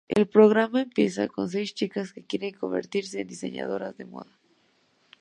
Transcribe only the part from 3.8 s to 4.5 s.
de moda.